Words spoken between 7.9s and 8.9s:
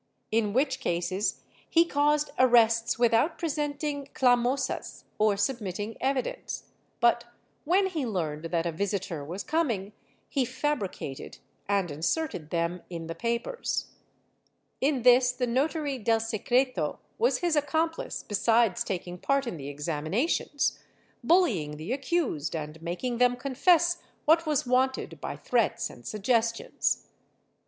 learned that a